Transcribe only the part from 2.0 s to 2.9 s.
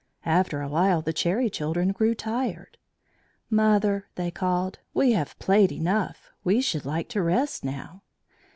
tired.